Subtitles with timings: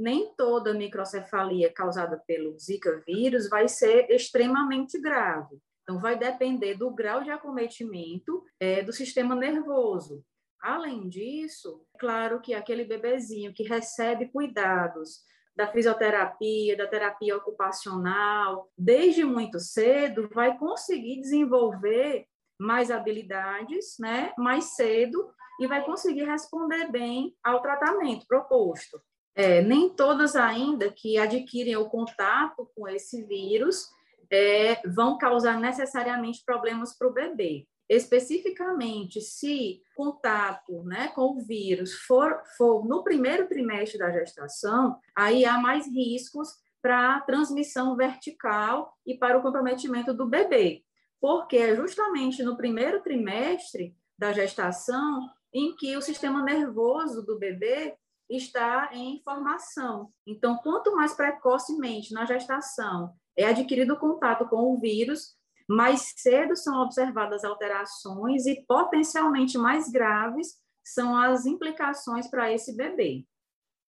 [0.00, 5.58] nem toda microcefalia causada pelo Zika vírus vai ser extremamente grave.
[5.82, 10.24] Então, vai depender do grau de acometimento é, do sistema nervoso.
[10.62, 15.20] Além disso, claro que aquele bebezinho que recebe cuidados
[15.56, 22.26] da fisioterapia, da terapia ocupacional, desde muito cedo, vai conseguir desenvolver
[22.58, 25.30] mais habilidades, né, mais cedo,
[25.60, 29.00] e vai conseguir responder bem ao tratamento proposto.
[29.34, 33.88] É, nem todas ainda que adquirem o contato com esse vírus
[34.30, 37.66] é, vão causar necessariamente problemas para o bebê.
[37.88, 45.44] Especificamente, se contato né, com o vírus for, for no primeiro trimestre da gestação, aí
[45.44, 46.50] há mais riscos
[46.80, 50.82] para a transmissão vertical e para o comprometimento do bebê,
[51.20, 57.96] porque é justamente no primeiro trimestre da gestação em que o sistema nervoso do bebê
[58.30, 60.10] está em formação.
[60.26, 65.34] Então, quanto mais precocemente na gestação é adquirido contato com o vírus,
[65.68, 73.24] mais cedo são observadas alterações e potencialmente mais graves são as implicações para esse bebê.